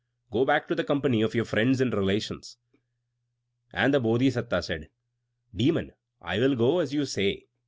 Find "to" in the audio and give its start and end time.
0.67-0.73